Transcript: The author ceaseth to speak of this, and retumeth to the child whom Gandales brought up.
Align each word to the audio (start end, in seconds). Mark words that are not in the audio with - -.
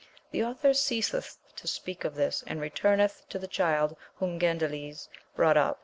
The 0.31 0.43
author 0.43 0.73
ceaseth 0.73 1.37
to 1.57 1.67
speak 1.67 2.03
of 2.05 2.15
this, 2.15 2.43
and 2.47 2.59
retumeth 2.59 3.29
to 3.29 3.37
the 3.37 3.45
child 3.47 3.95
whom 4.15 4.39
Gandales 4.39 5.09
brought 5.35 5.57
up. 5.57 5.79